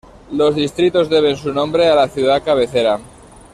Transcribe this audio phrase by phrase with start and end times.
[0.31, 2.99] Los distritos deben su nombre a la ciudad cabecera.